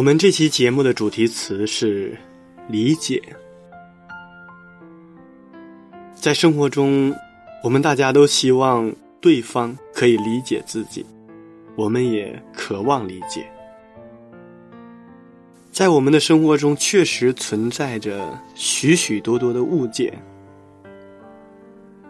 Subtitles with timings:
[0.00, 2.16] 我们这期节目的主题词是
[2.68, 3.22] 理解。
[6.14, 7.14] 在生活中，
[7.62, 8.90] 我们大家都希望
[9.20, 11.04] 对方可以理解自己，
[11.76, 13.46] 我们也渴望理解。
[15.70, 20.14] 在我们的生活中，确实存在着许许多多的误解。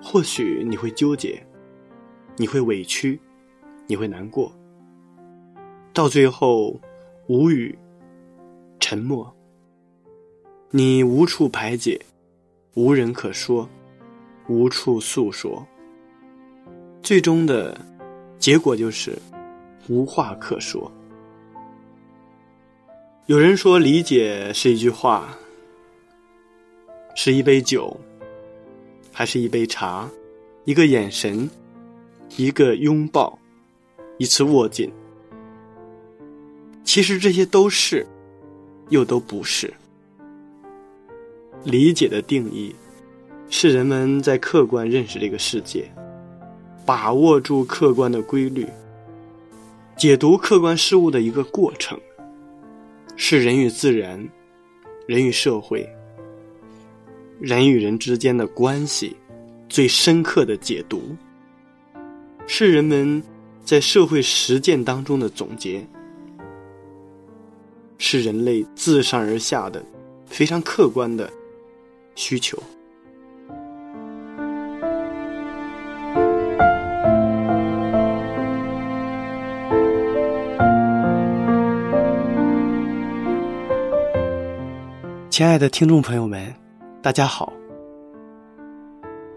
[0.00, 1.44] 或许你会纠结，
[2.36, 3.18] 你会委屈，
[3.88, 4.52] 你会难过，
[5.92, 6.80] 到最后。
[7.30, 7.78] 无语，
[8.80, 9.32] 沉默。
[10.72, 11.96] 你无处排解，
[12.74, 13.68] 无人可说，
[14.48, 15.64] 无处诉说。
[17.00, 17.80] 最终的
[18.36, 19.16] 结果就是
[19.88, 20.90] 无话可说。
[23.26, 25.28] 有人说，理解是一句话，
[27.14, 27.96] 是一杯酒，
[29.12, 30.10] 还是一杯茶，
[30.64, 31.48] 一个眼神，
[32.36, 33.38] 一个拥抱，
[34.18, 34.92] 一次握紧。
[36.92, 38.04] 其实这些都是，
[38.88, 39.72] 又都不是。
[41.62, 42.74] 理解的定义，
[43.48, 45.88] 是人们在客观认识这个世界，
[46.84, 48.66] 把握住客观的规律，
[49.96, 51.96] 解读客观事物的一个过程，
[53.14, 54.28] 是人与自然、
[55.06, 55.88] 人与社会、
[57.38, 59.16] 人与人之间的关系
[59.68, 61.14] 最深刻的解读，
[62.48, 63.22] 是人们
[63.64, 65.86] 在社会实践当中的总结。
[68.02, 69.84] 是人类自上而下的
[70.24, 71.30] 非常客观的
[72.14, 72.56] 需求。
[85.28, 86.52] 亲爱的听众朋友们，
[87.02, 87.52] 大家好，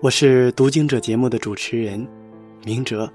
[0.02, 2.08] 我是读经者节目的主持人
[2.64, 3.12] 明哲。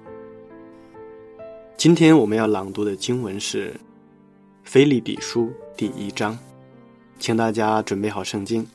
[1.79, 3.71] 今天我们要朗读的经文是。
[4.71, 5.47] 《腓立比书》
[5.79, 6.39] 第一章，
[7.19, 8.67] 请大家准备好圣经。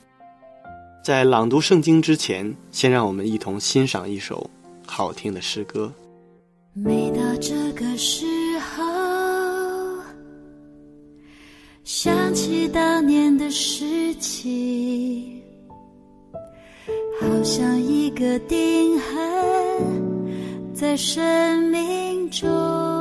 [1.04, 4.50] 在朗读圣经之前，先让我们一同欣赏一首
[4.84, 5.92] 好听的诗歌。
[6.72, 8.26] 每到这个时
[8.58, 8.82] 候，
[11.84, 15.40] 想起当年的事情，
[17.20, 22.93] 好像一个钉痕在生命中。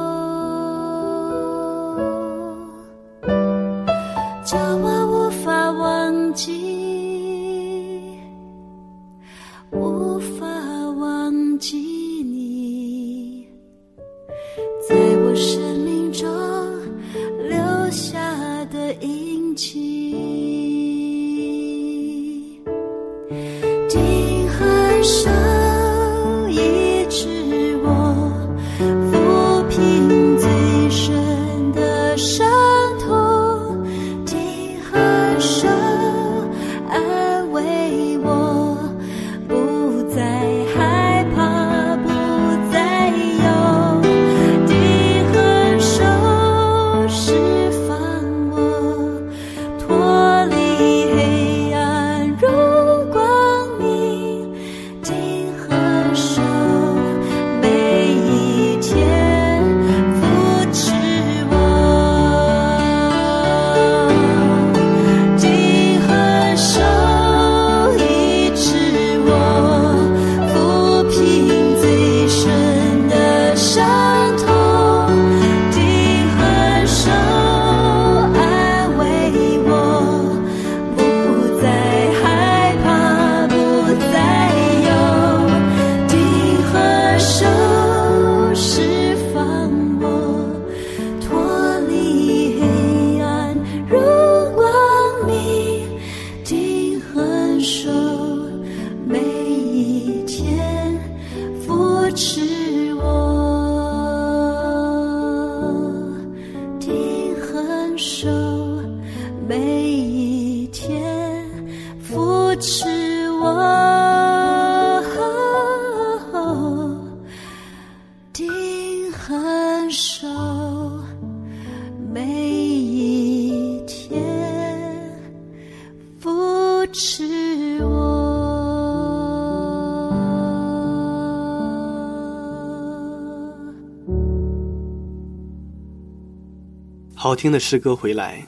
[137.43, 138.47] 听的诗歌回来，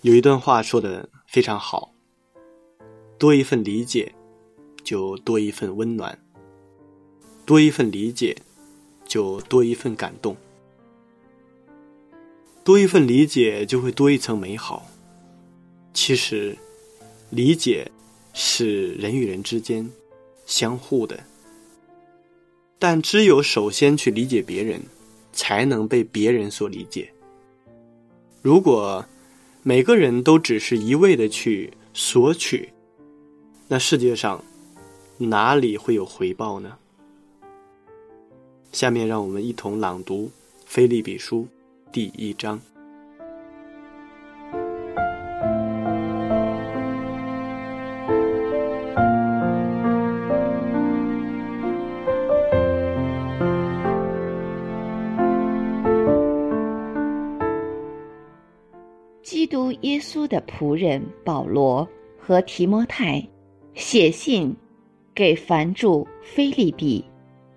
[0.00, 1.94] 有一段话说的非常好：
[3.16, 4.12] 多一份理解，
[4.82, 6.12] 就多一份温暖；
[7.44, 8.36] 多一份理解，
[9.04, 10.34] 就多一份感动；
[12.64, 14.90] 多一份理解，就会多一层美好。
[15.94, 16.58] 其实，
[17.30, 17.88] 理解
[18.34, 19.88] 是人与人之间
[20.44, 21.22] 相互的，
[22.80, 24.82] 但只有首先去理解别人，
[25.32, 27.12] 才能被别人所理解。
[28.46, 29.04] 如果
[29.64, 32.72] 每个人都只是一味的去索取，
[33.66, 34.40] 那世界上
[35.18, 36.78] 哪里会有回报呢？
[38.70, 40.26] 下面让我们一同朗读
[40.64, 41.48] 《菲利比书》
[41.92, 42.60] 第一章。
[60.26, 61.86] 的仆人保罗
[62.18, 63.26] 和提摩太
[63.74, 64.54] 写信
[65.14, 67.04] 给凡住菲利比，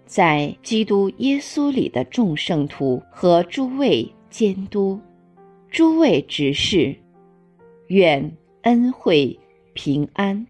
[0.05, 4.99] 在基督耶稣里的众圣徒和诸位监督、
[5.69, 6.95] 诸位执事，
[7.87, 8.31] 愿
[8.61, 9.37] 恩惠
[9.73, 10.45] 平安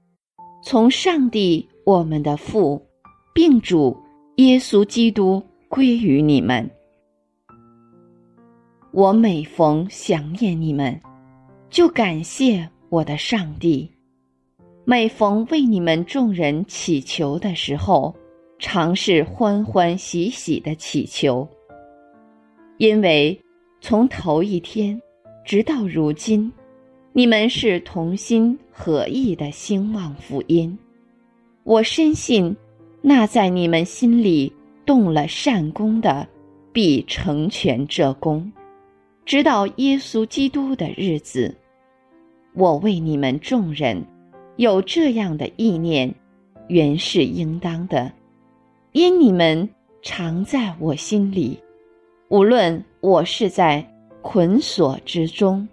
[0.63, 2.81] 从上帝我们的父，
[3.33, 3.98] 并主
[4.36, 6.69] 耶稣基督归于你们。
[8.92, 11.00] 我每逢想念你们，
[11.69, 13.88] 就感谢我的上帝；
[14.86, 18.13] 每逢为你们众人祈求的时候，
[18.57, 21.48] 常是欢欢喜喜的祈求，
[22.77, 23.39] 因为
[23.81, 25.00] 从头一天
[25.45, 26.51] 直到如今，
[27.13, 30.75] 你们是同心合意的兴旺福音。
[31.63, 32.56] 我深信，
[33.00, 34.51] 那在你们心里
[34.88, 36.27] 动了善功的，
[36.74, 38.51] 必成全这功。
[39.29, 41.55] 直到耶稣基督的日子，
[42.55, 44.03] 我为你们众人
[44.55, 46.11] 有这样的意念，
[46.67, 48.11] 原是应当的，
[48.91, 49.69] 因你们
[50.01, 51.59] 常在我心里。
[52.29, 53.87] 无论我是在
[54.23, 55.69] 捆锁之中，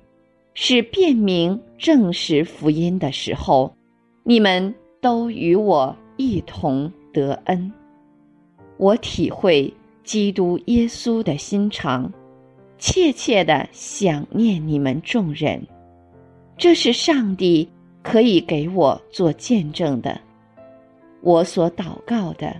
[0.53, 3.75] 是辨明证实福音的时候，
[4.23, 7.73] 你们都与我一同得恩。
[8.77, 9.73] 我体会
[10.05, 12.13] 基督耶稣的心肠。
[12.79, 15.67] 切切的想念你们众人，
[16.59, 17.69] 这是上帝
[18.03, 20.21] 可以给我做见证的。
[21.23, 22.55] 我所祷告的，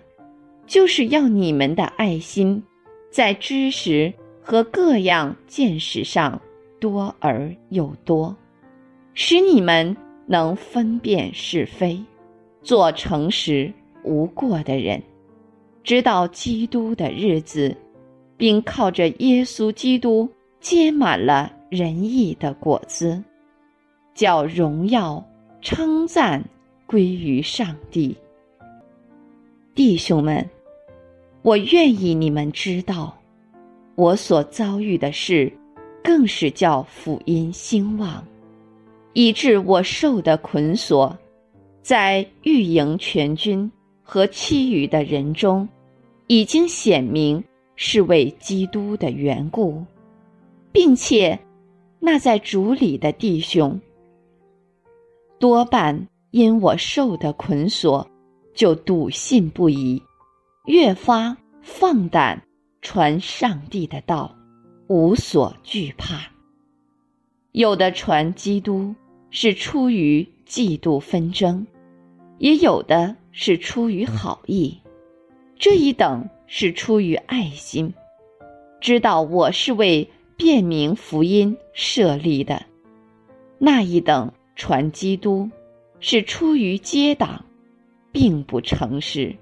[0.67, 2.63] 就是要你们的爱心，
[3.11, 6.41] 在知识和各样见识上
[6.81, 8.35] 多而又多，
[9.15, 9.95] 使你们
[10.27, 12.03] 能分辨是非，
[12.63, 15.01] 做诚实无过的人，
[15.85, 17.77] 直到基督的日子。
[18.37, 20.29] 并靠着耶稣基督
[20.61, 23.23] 结满了仁义的果子，
[24.15, 25.25] 叫荣耀
[25.61, 26.43] 称赞
[26.87, 28.17] 归于上帝。
[29.75, 30.49] 弟兄们，
[31.43, 33.17] 我愿意你们知道，
[33.95, 35.53] 我所遭遇的事，
[36.03, 38.27] 更是叫福音兴旺，
[39.13, 41.17] 以致我受的捆锁，
[41.83, 43.71] 在御营全军
[44.03, 45.69] 和其余的人中，
[46.27, 47.43] 已经显明。
[47.77, 49.85] 是为基督的缘故，
[50.73, 51.39] 并且
[52.01, 53.79] 那在主里的弟兄，
[55.39, 58.07] 多半因我受的捆锁，
[58.55, 60.03] 就笃信不疑，
[60.65, 62.43] 越发放胆
[62.81, 64.35] 传上帝的道，
[64.89, 66.23] 无所惧怕。
[67.53, 68.95] 有的传基督
[69.31, 71.67] 是出于嫉妒纷争，
[72.39, 74.79] 也有的是出于好意，
[75.59, 76.27] 这一等。
[76.47, 77.93] 是出于爱心，
[78.81, 82.57] 知道我是为辨明福音设立的；
[83.59, 85.51] 那一等传基督，
[85.99, 87.45] 是出于结党，
[88.13, 89.35] 并不诚实，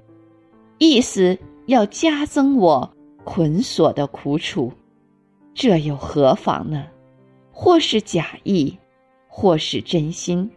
[0.79, 2.91] 意思要加增我
[3.23, 4.73] 捆锁的苦楚，
[5.53, 6.87] 这又何妨呢？
[7.53, 8.77] 或是假意，
[9.29, 10.51] 或是真心，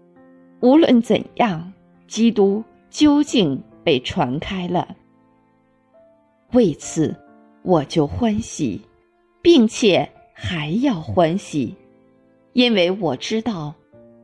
[0.62, 1.74] 无论怎样，
[2.08, 4.96] 基督究竟被传开了。
[6.54, 7.16] 为此，
[7.64, 8.82] 我就欢喜，
[9.42, 11.76] 并且还要欢喜，
[12.54, 13.74] 因为我知道，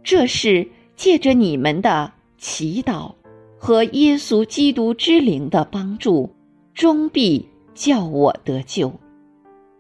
[0.04, 3.12] 这是借着你们的祈祷
[3.58, 6.30] 和耶稣基督之灵的帮助，
[6.74, 8.92] 终必叫我得救。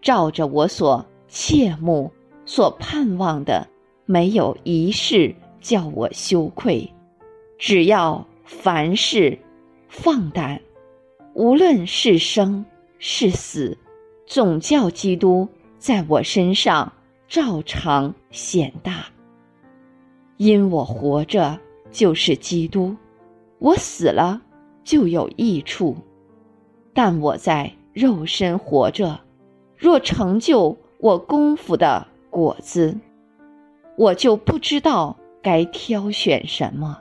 [0.02, 2.12] 照着我所切慕、
[2.46, 3.66] 所盼望的，
[4.06, 6.90] 没有一事叫我羞愧。
[7.58, 9.38] 只要凡事
[9.88, 10.60] 放胆，
[11.34, 12.64] 无论是生
[13.00, 13.76] 是死，
[14.26, 15.48] 总叫基督
[15.80, 16.92] 在我身上
[17.28, 19.06] 照常显大。
[20.38, 21.60] 因我活着
[21.92, 22.96] 就是基督，
[23.58, 24.42] 我死了
[24.84, 25.96] 就有益处。
[26.94, 29.20] 但我在肉身活着，
[29.76, 32.96] 若成就我功夫的果子，
[33.98, 37.00] 我就不知道该挑选什么。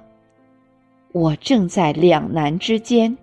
[1.12, 3.14] 我正在两难之间，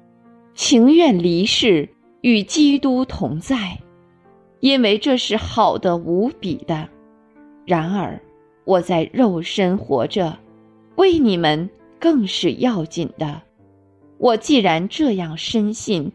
[0.62, 1.88] 情愿离世
[2.20, 3.80] 与基督同在，
[4.60, 6.86] 因为这是好的无比的。
[7.66, 8.22] 然而，
[8.66, 10.38] 我在肉身活着，
[10.98, 13.42] 为你们更是要紧的。
[14.18, 16.12] 我既然这样深信，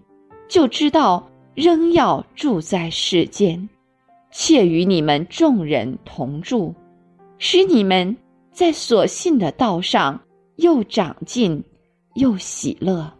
[0.46, 3.66] 就知道仍要住在世间，
[4.30, 6.74] 且与你们众人同住，
[7.38, 8.14] 使你们
[8.52, 10.20] 在所信的道上。
[10.56, 11.64] 又长进，
[12.14, 13.10] 又喜乐，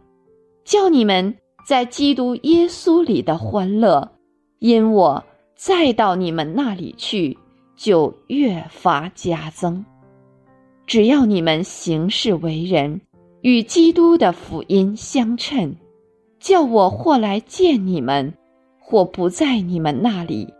[0.65, 1.33] 叫你们
[1.65, 4.11] 在基督耶稣里的欢乐，
[4.59, 5.23] 因我
[5.55, 7.37] 再到你们那里去，
[7.77, 9.85] 就越发加增。
[10.85, 12.99] 只要你们行事为人
[13.41, 15.73] 与基督的福音相称，
[16.39, 18.33] 叫我或来见你们，
[18.79, 20.53] 或不在你们那里，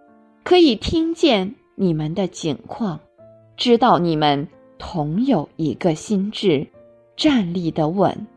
[0.44, 3.00] 可以听见你们的景况，
[3.58, 4.48] 知道你们。
[4.78, 6.68] 同有一个心智，
[7.16, 8.28] 站立的稳，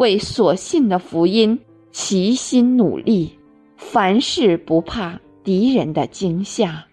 [0.00, 3.38] 为所信的福音齐心努力，
[3.76, 6.86] 凡事不怕敌人的惊吓。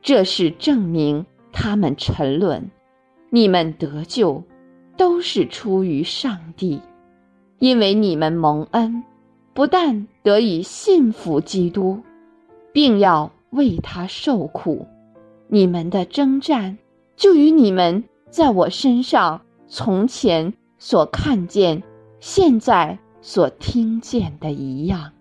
[0.00, 2.70] 这是证明他们沉沦，
[3.28, 4.42] 你们得救，
[4.96, 6.80] 都是出于上帝，
[7.58, 9.04] 因为你们蒙恩，
[9.52, 12.00] 不但得以信服基督，
[12.72, 14.86] 并要为他受苦。
[15.48, 16.78] 你们的征战。
[17.14, 21.82] 就与你们在我身上从前所看见、
[22.28, 25.12] 现在所听见的一样。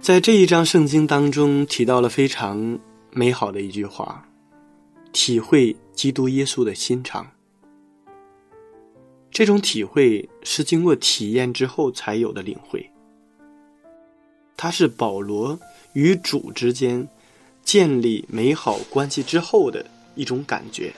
[0.00, 2.78] 在这一章圣经当中提到了非常
[3.10, 4.24] 美好的一句话
[5.20, 7.28] ：“体会基督耶稣的心肠。”
[9.32, 12.88] 这种体会是经过体验之后才有的领会。
[14.56, 15.58] 它是保罗
[15.92, 17.08] 与主之间
[17.64, 19.84] 建立美好关系之后的
[20.14, 20.94] 一种感觉。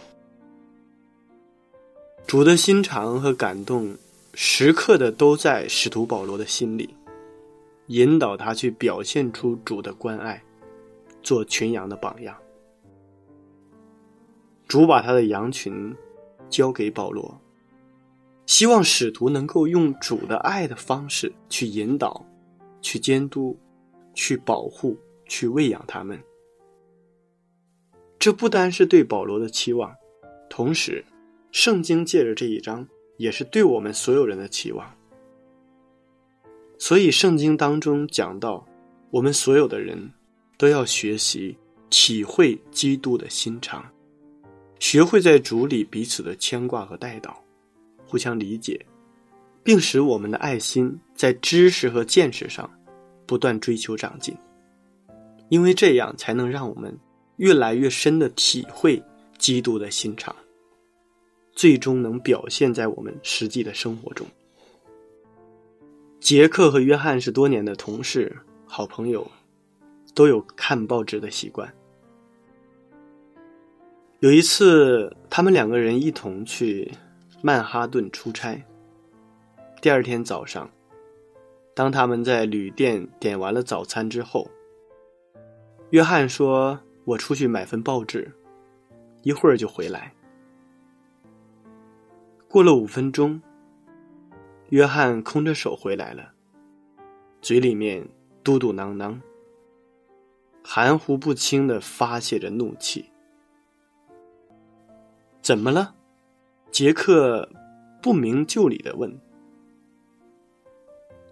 [2.27, 3.97] 主的心肠和感动，
[4.35, 6.95] 时刻的都在使徒保罗的心里。
[7.87, 10.43] 引导他去表现出主的关爱，
[11.23, 12.37] 做群羊的榜样。
[14.71, 15.93] 主把他的羊群
[16.49, 17.37] 交给保罗，
[18.47, 22.25] 希望使徒能够用主的爱的方式去引导、
[22.81, 23.59] 去监督、
[24.15, 24.97] 去保护、
[25.27, 26.17] 去喂养他们。
[28.17, 29.93] 这不单是对保罗的期望，
[30.49, 31.05] 同时，
[31.50, 32.87] 圣经借着这一章
[33.17, 34.89] 也是对我们所有人的期望。
[36.79, 38.65] 所以，圣经当中讲到，
[39.11, 40.12] 我们所有的人
[40.57, 41.59] 都要学习
[41.91, 43.85] 体会基督的心肠，
[44.81, 47.35] 学会在主里彼此的牵挂和带祷，
[48.07, 48.85] 互相理解，
[49.63, 52.69] 并使我们的爱心在知识和见识上
[53.27, 54.35] 不断追求长进，
[55.51, 56.99] 因为这样才能让我们
[57.37, 59.01] 越来越深的体会
[59.39, 60.35] 基督的心肠，
[61.53, 64.27] 最终能表现在我们实际的生活中。
[66.21, 68.35] 杰克和约翰是多年的同事、
[68.65, 69.31] 好朋友，
[70.15, 71.73] 都有看报纸的习惯。
[74.21, 76.93] 有一次，他们两个人一同去
[77.41, 78.62] 曼哈顿出差。
[79.81, 80.71] 第二天早上，
[81.75, 84.50] 当他们在旅店点完了早餐之后，
[85.89, 88.31] 约翰说：“我出去买份报纸，
[89.23, 90.12] 一会儿就回来。”
[92.47, 93.41] 过了五分钟。
[94.69, 96.31] 约翰空着手回来了，
[97.41, 98.07] 嘴里面
[98.45, 99.19] 嘟嘟囔囔，
[100.62, 103.10] 含糊不清的发泄着怒气。
[105.43, 105.95] 怎么了？
[106.71, 107.49] 杰克
[108.03, 109.21] 不明就里的问。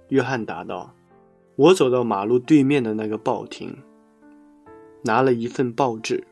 [0.08, 0.94] 约翰答道
[1.56, 3.76] ：“我走到马路对面的那个报亭，
[5.02, 6.26] 拿了一份报纸，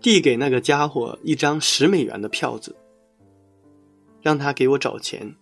[0.00, 2.76] 递给那个家伙一张十美元的票子，
[4.20, 5.34] 让他给我找钱。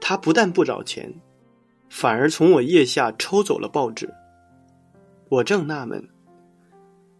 [0.00, 1.14] 他不但不找钱，
[1.88, 4.12] 反而从我腋下抽走了报纸。
[5.30, 6.08] 我正纳闷，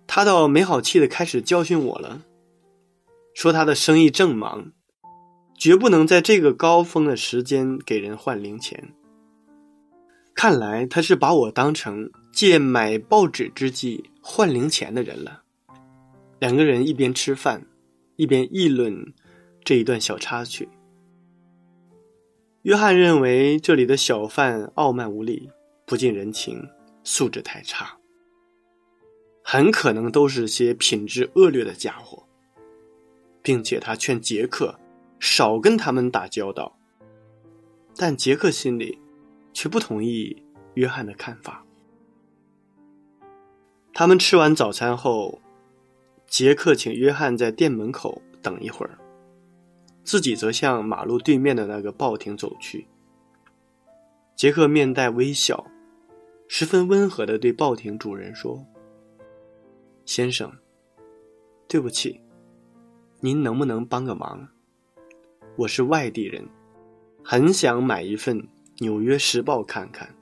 [0.06, 2.22] 他倒没好气的开始教训我了，
[3.40, 4.70] 说他的生意正忙，
[5.56, 8.92] 绝不能在这个高峰的时间给人换零钱。
[10.34, 15.44] 看来他是把我当成借买报纸之际换零钱的人了。
[16.38, 17.66] 两个人一边吃饭，
[18.16, 19.14] 一边议论
[19.64, 20.68] 这一段小插曲。
[22.60, 25.48] 约翰认为这里的小贩傲慢无礼、
[25.86, 26.62] 不近人情、
[27.04, 27.96] 素质太差，
[29.42, 32.26] 很可能都是些品质恶劣的家伙，
[33.42, 34.78] 并且他劝杰克
[35.18, 36.76] 少跟他们打交道。
[37.96, 38.98] 但杰克心里
[39.52, 40.42] 却不同意
[40.74, 41.64] 约翰的看法。
[43.92, 45.40] 他们吃完早餐后，
[46.26, 48.96] 杰克请约翰在店门口等一会儿。
[50.02, 52.86] 自己则向马路对面的那个报亭走去。
[54.34, 55.66] 杰克面带微笑，
[56.48, 58.64] 十分温和的对报亭主人说
[60.06, 60.50] ：“先生，
[61.68, 62.20] 对不起，
[63.22, 64.48] 您能不能帮个忙？
[65.56, 66.48] 我是外地人，
[67.22, 68.40] 很想买一份
[68.78, 70.14] 《纽约时报》看看，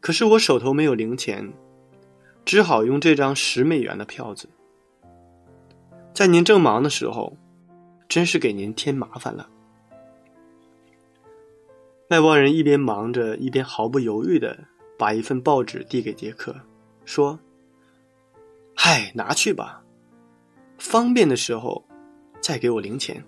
[0.00, 1.52] 可是我手头没有零钱，
[2.44, 4.48] 只好用这张十美元的票子。
[6.14, 7.36] 在您正忙的时候。”
[8.08, 9.48] 真是给您添麻烦了。
[12.08, 14.56] 外邦人一边忙着，一边毫不犹豫的
[14.96, 16.54] 把一份报纸递给杰克，
[17.04, 17.40] 说
[18.76, 19.82] ：“嗨，拿去吧，
[20.78, 21.84] 方便的时候
[22.46, 23.24] 再给我零钱。”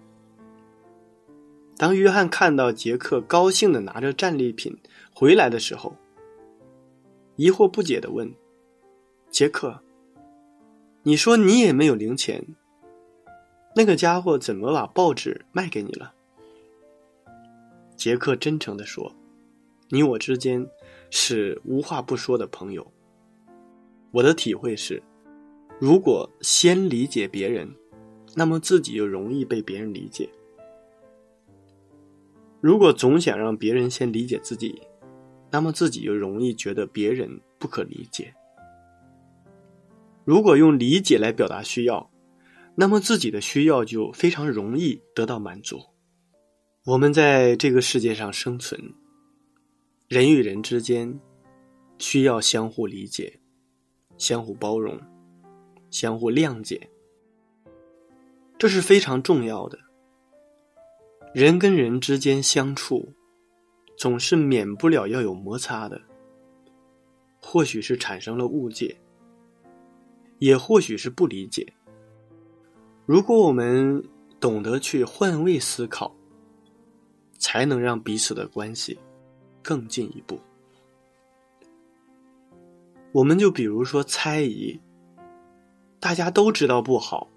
[1.76, 4.78] 当约翰看到杰克高兴的拿着战利品
[5.12, 5.96] 回来的时候，
[7.34, 8.32] 疑惑不解的问
[9.28, 9.80] ：“杰克，
[11.02, 12.44] 你说你也没有零钱？”
[13.74, 16.14] 那个家伙怎么把报纸卖给你了？
[17.96, 19.12] 杰克真诚的说
[19.90, 20.64] ：“你我之间
[21.10, 22.86] 是无话不说的朋友。
[24.12, 25.02] 我的体会是，
[25.80, 27.68] 如果先理解别人，
[28.38, 30.28] 那么自己就容易被别人理解；
[32.60, 34.80] 如果总想让别人先理解自己，
[35.50, 38.32] 那么自己又容易觉得别人不可理解。
[40.24, 42.08] 如果用理解来表达需要。”
[42.80, 45.80] 那么自己的需要就非常容易得到满足。
[46.84, 48.80] 我们在这个世界上生存，
[50.06, 51.18] 人与人之间
[51.98, 53.40] 需要相互理解、
[54.16, 54.96] 相互包容、
[55.90, 56.88] 相互谅解，
[58.58, 59.78] 这是非常重要的。
[61.32, 63.14] 人跟人之间相处，
[63.96, 66.00] 总是免不了要有摩擦的，
[67.40, 68.98] 或许是产生了误解，
[70.38, 71.72] 也或许是不理解。
[73.06, 74.02] 如果我们
[74.40, 76.14] 懂得去换位思考，
[77.38, 78.98] 才能让彼此的关系
[79.62, 80.40] 更进一步。
[83.12, 84.78] 我们就比如说猜疑，
[86.00, 87.28] 大家都知道不好，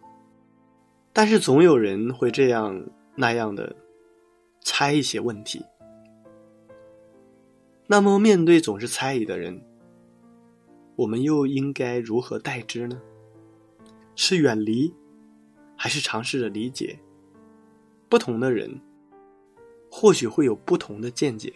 [1.13, 2.83] 但是总有人会这样
[3.15, 3.75] 那样的
[4.61, 5.65] 猜一些问题。
[7.87, 9.61] 那么，面对总是猜疑的人，
[10.95, 13.01] 我们又应该如何待之呢？
[14.15, 14.93] 是远离？
[15.75, 16.97] 还是尝试着理解
[18.07, 18.79] 不同的人，
[19.89, 21.51] 或许会有不同的见解。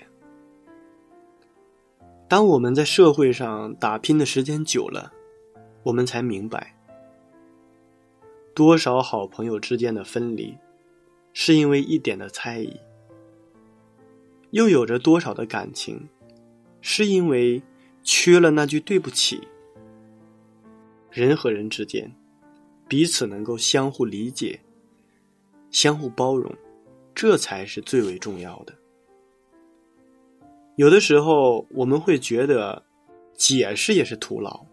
[2.28, 5.14] 当我们在社会上打拼的时间久了，
[5.84, 6.75] 我们才明白，
[8.56, 10.58] 多少好朋友之间的分离，
[11.34, 12.80] 是因为一点的猜疑；
[14.50, 16.10] 又有着多少的感情，
[16.82, 17.62] 是因为
[18.02, 19.48] 缺了那句对不起。
[21.12, 22.12] 人和人之间。
[22.88, 24.60] 彼此能够相互理解、
[25.72, 26.54] 相互包容，
[27.16, 28.76] 这才是最为重要的。
[30.76, 32.84] 有的时候，我们会觉得
[33.36, 34.68] 解释也是徒劳，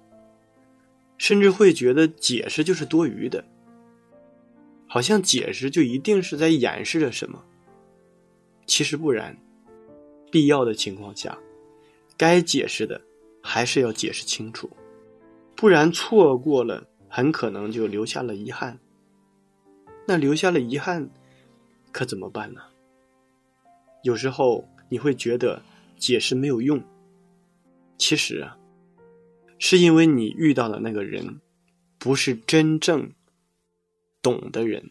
[1.16, 3.42] 甚至会觉得解释就是多余的，
[4.92, 7.42] 好像解释就一定是在掩饰着什么。
[8.66, 9.34] 其实不然，
[10.30, 11.38] 必要的情况下，
[12.14, 13.00] 该解释的
[13.42, 14.68] 还是要解释清楚，
[15.56, 16.86] 不然错过了。
[17.08, 18.78] 很可能就留下了遗憾。
[20.06, 21.08] 那留下了遗憾，
[21.90, 22.60] 可怎么办呢？
[24.02, 25.62] 有时候你会觉得
[25.96, 26.82] 解释没有用，
[27.96, 28.58] 其实啊，
[29.58, 31.40] 是因为你遇到的那个人，
[31.98, 33.10] 不是真正
[34.22, 34.90] 懂的人。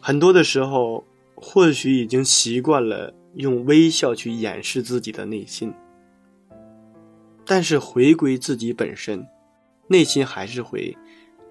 [0.00, 5.72] 很多的时候或许已经习惯了用微笑去掩饰自己的内心。
[7.48, 9.26] 但是回归自己本身，
[9.88, 10.96] 内心还是会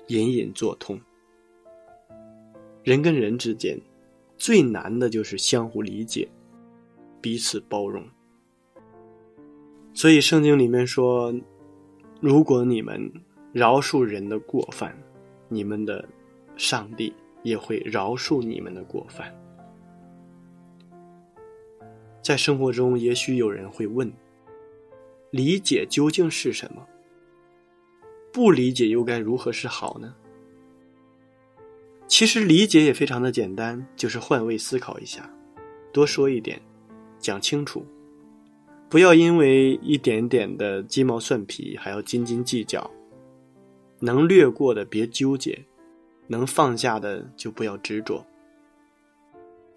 [0.07, 0.97] 隐隐作痛。
[2.83, 3.77] 人跟人之间
[4.37, 6.29] 最难的就是相互理解，
[7.19, 8.07] 彼此包容。
[9.93, 11.33] 所以圣经里面说，
[12.21, 13.11] 如果你们
[13.51, 14.95] 饶恕人的过犯，
[15.49, 16.07] 你们的
[16.55, 17.11] 上帝。
[17.43, 19.33] 也会饶恕你们的过犯。
[22.21, 24.11] 在生活中，也许有人会问：
[25.31, 26.87] 理解究竟是什么？
[28.31, 30.15] 不理解又该如何是好呢？
[32.07, 35.29] 其实理解也非常的简单，就是换位思考一下，
[35.91, 36.61] 多说一点，
[37.19, 37.85] 讲清楚，
[38.89, 42.89] 不要因为一点点的鸡毛蒜皮还要斤斤计较，
[43.99, 45.65] 能略过的别纠结。
[46.29, 48.27] 能放下的就不要执着。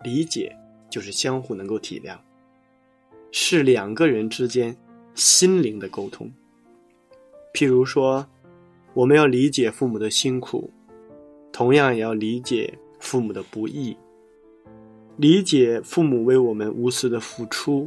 [0.02, 0.52] 理解
[0.90, 2.18] 就是相互能够体谅，
[3.30, 4.76] 是两个人之间
[5.20, 6.32] 心灵的沟通。
[7.52, 8.26] 譬如说，
[8.94, 10.70] 我们要理解父母的辛苦，
[11.52, 13.94] 同样也要理解父母的不易，
[15.18, 17.86] 理解父母为我们无私的付出。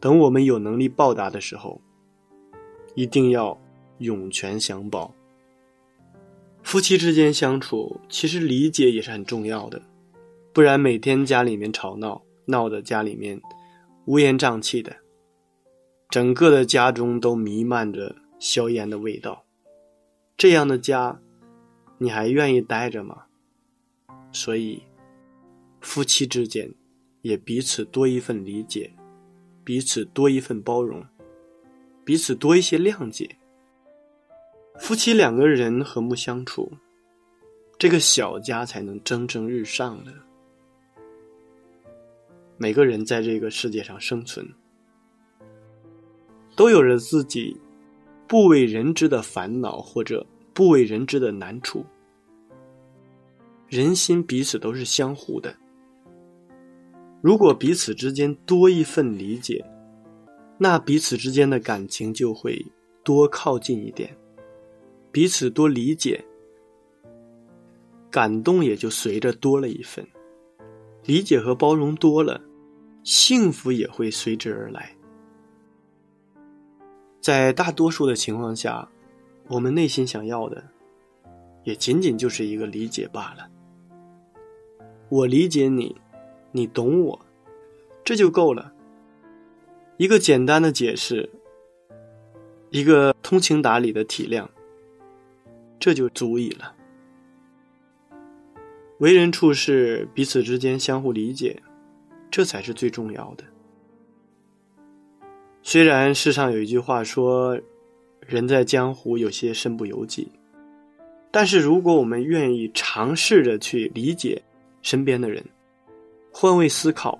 [0.00, 1.78] 等我们有能力报答的时候，
[2.94, 3.60] 一定要
[3.98, 5.14] 涌泉相报。
[6.62, 9.82] 夫妻之间相处，其实理解也是很重要的，
[10.54, 13.38] 不然每天家里面吵闹，闹得家里面
[14.06, 14.94] 乌烟瘴气的，
[16.14, 19.44] 整个的家中都弥漫着硝烟的味道，
[20.36, 21.20] 这样的家，
[21.98, 23.24] 你还愿意待着吗？
[24.30, 24.84] 所以，
[25.80, 26.72] 夫妻之间
[27.22, 28.92] 也彼此多一份理解，
[29.64, 31.04] 彼此多一份包容，
[32.04, 33.36] 彼此多一些谅解。
[34.78, 36.70] 夫妻两个人和睦相处，
[37.76, 40.14] 这个小家才能蒸蒸日上的。
[42.56, 44.48] 每个人在这个世界上生存，
[46.56, 47.56] 都有着自己
[48.26, 51.84] 不为人知的烦恼或者不为人知的难处。
[53.68, 55.54] 人心彼此都是相互的，
[57.20, 59.64] 如果彼此之间多一份理解，
[60.58, 62.64] 那彼此之间的感情就会
[63.02, 64.16] 多靠近一点。
[65.10, 66.24] 彼此多理解，
[68.10, 70.06] 感动也就随着多了一份。
[71.04, 72.40] 理解和包容多了，
[73.02, 74.94] 幸福也会随之而来。
[77.24, 78.86] 在大多数的情况下，
[79.48, 80.62] 我们内心想要的，
[81.62, 83.48] 也仅仅就是一个理解罢了。
[85.08, 85.96] 我理解你，
[86.52, 87.18] 你懂我，
[88.04, 88.74] 这就够了。
[89.96, 91.30] 一个简单的解释，
[92.68, 94.46] 一个通情达理的体谅。
[95.80, 96.74] 这就足以了。
[98.98, 101.62] 为人处事，彼此之间相互理解，
[102.30, 103.44] 这才是最重要的。
[105.66, 107.58] 虽然世上有一句话说
[108.20, 110.28] ：“人在江湖，有些身不由己。”
[111.32, 114.40] 但是，如果我们愿意尝试着去理解
[114.82, 115.42] 身边的人，
[116.30, 117.18] 换位思考，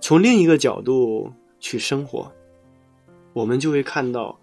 [0.00, 2.32] 从另一个角度去生活，
[3.34, 4.36] 我们就会看到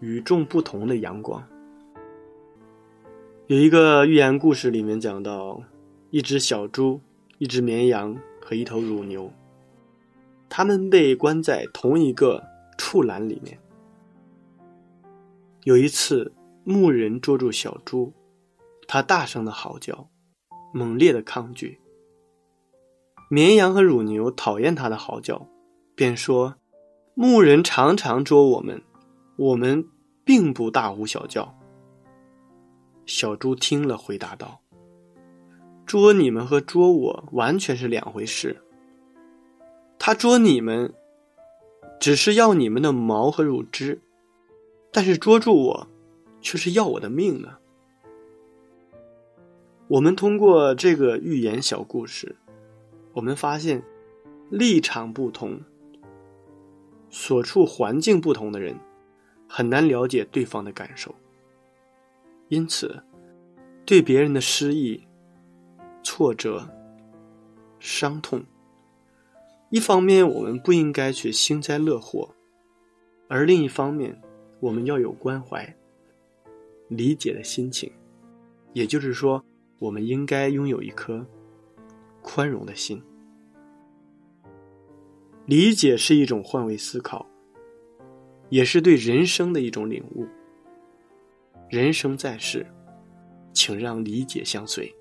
[0.00, 1.46] 与众不同的阳光。
[3.48, 5.62] 有一个寓言故事，里面讲到，
[6.08, 6.98] 一只小猪、
[7.36, 9.30] 一只绵羊和一头乳牛，
[10.50, 12.44] 他们被关在同一个
[12.76, 13.58] 畜栏里面。
[15.62, 16.32] 有一次，
[16.64, 18.12] 牧人捉住小猪，
[18.88, 20.08] 他大声的嚎叫，
[20.74, 21.80] 猛烈的抗拒。
[23.30, 25.46] 绵羊和乳牛讨厌他的嚎叫，
[25.94, 26.56] 便说
[27.14, 28.82] ：“牧人常常捉我们，
[29.36, 29.86] 我们
[30.24, 31.56] 并不大呼小叫。”
[33.06, 34.60] 小猪听了，回答道
[35.86, 38.60] ：“捉你们和捉我完全是两回事。
[40.02, 40.94] 他捉你们，
[42.00, 43.98] 只是要你们的毛和乳汁；
[44.90, 45.88] 但是捉住我，
[46.40, 47.58] 却是要我的命呢。”
[49.88, 52.34] 我们通过这个寓言小故事，
[53.12, 53.82] 我们发现，
[54.48, 55.60] 立场不同、
[57.10, 58.74] 所处环境不同的人，
[59.46, 61.14] 很难了解对方的感受。
[62.48, 63.02] 因此，
[63.84, 65.06] 对别人的失意、
[66.02, 66.66] 挫折、
[67.78, 68.42] 伤痛，
[69.70, 72.34] 一方面我们不应该去幸灾乐祸，
[73.28, 74.20] 而另一方面，
[74.58, 75.76] 我们要有关怀、
[76.88, 77.90] 理解的心情。
[78.72, 79.44] 也就是说，
[79.78, 81.24] 我们应该拥有一颗
[82.20, 83.00] 宽容的心。
[85.46, 87.24] 理解是一种换位思考，
[88.48, 90.26] 也是对人生的一种领悟。
[91.68, 92.66] 人生在世，
[93.52, 94.92] 请让理解相随。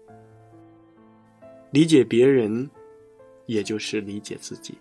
[1.72, 2.70] 理解别人，
[3.50, 4.76] 也就是理解自己。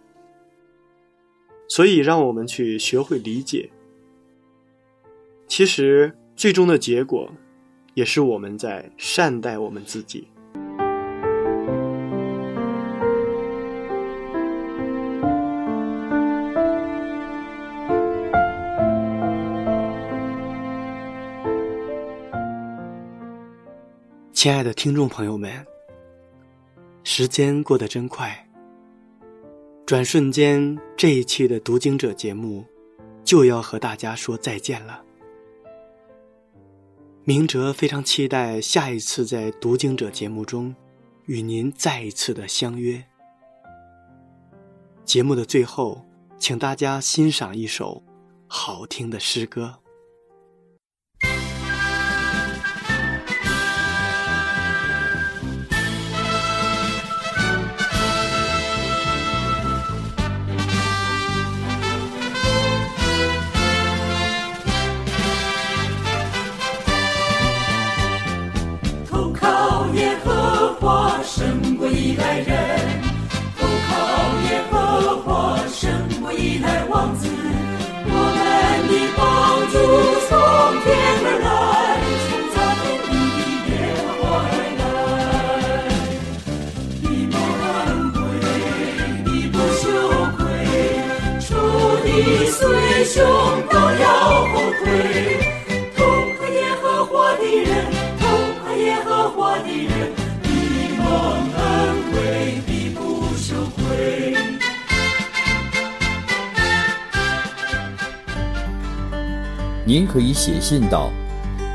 [1.67, 3.69] 所以，让我们去学会理解。
[5.47, 7.31] 其实，最终的结果，
[7.95, 10.29] 也是我们在善待我们自己。
[24.33, 25.67] 亲爱的听众朋友们，
[27.03, 28.48] 时间过得真快，
[29.89, 32.63] 转瞬间这一期的读经者节目
[33.25, 35.03] 就要和大家说再见了。
[37.25, 40.77] 明哲非常期待下一次在读经者节目中
[41.25, 43.03] 与您再一次的相约。
[45.07, 46.05] 节目的最后，
[46.37, 48.03] 请大家欣赏一首
[48.47, 49.75] 好听的诗歌。
[94.79, 95.39] 要后退，
[95.97, 96.07] 痛
[96.39, 97.85] 快耶和华的人，
[98.19, 98.29] 痛
[98.63, 100.13] 快耶和华的人，
[100.43, 100.49] 必
[100.97, 101.07] 蒙
[101.53, 104.37] 恩惠，必不羞愧。
[109.85, 111.11] 您可以写信到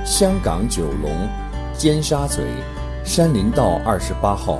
[0.05, 1.27] 香港九龙
[1.73, 2.41] 尖沙咀
[3.03, 4.59] 山林道二十八号，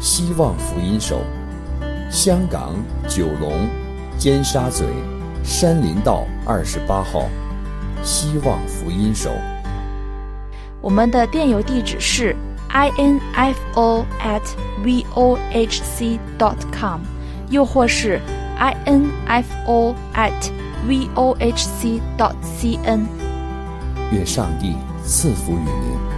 [0.00, 1.20] 希望福音手，
[2.10, 2.74] 香港
[3.08, 3.68] 九龙
[4.18, 4.84] 尖沙咀。
[5.44, 7.28] 山林道二十八号，
[8.02, 9.30] 希望福音手。
[10.80, 12.34] 我们的电邮地址是
[12.68, 14.42] i n f o at
[14.82, 17.00] v o h c dot com，
[17.50, 18.20] 又或是
[18.58, 20.50] i n f o at
[20.86, 23.06] v o h c dot c n。
[24.10, 26.11] 愿上帝赐福与您。